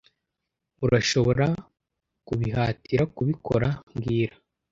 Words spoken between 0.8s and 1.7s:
Urashobora